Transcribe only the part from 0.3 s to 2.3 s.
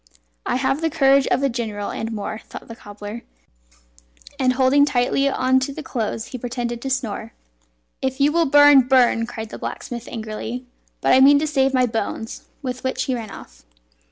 "I have the courage of a general, and